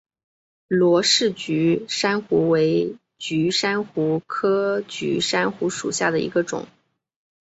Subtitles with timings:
[0.67, 6.67] 罗氏菊珊瑚为菊珊瑚科菊珊瑚属下的一个种。